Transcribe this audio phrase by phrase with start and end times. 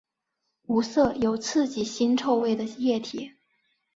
[0.65, 3.33] 无色有刺激腥臭味的液体。